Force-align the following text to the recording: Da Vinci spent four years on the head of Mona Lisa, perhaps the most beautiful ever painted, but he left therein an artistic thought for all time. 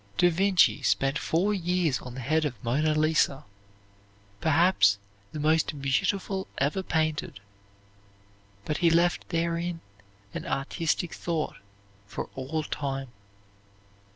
Da 0.17 0.31
Vinci 0.31 0.81
spent 0.81 1.19
four 1.19 1.53
years 1.53 1.99
on 1.99 2.15
the 2.15 2.21
head 2.21 2.43
of 2.43 2.55
Mona 2.63 2.95
Lisa, 2.95 3.45
perhaps 4.39 4.97
the 5.31 5.39
most 5.39 5.79
beautiful 5.79 6.47
ever 6.57 6.81
painted, 6.81 7.39
but 8.65 8.77
he 8.77 8.89
left 8.89 9.29
therein 9.29 9.79
an 10.33 10.47
artistic 10.47 11.13
thought 11.13 11.57
for 12.07 12.31
all 12.33 12.63
time. 12.63 13.09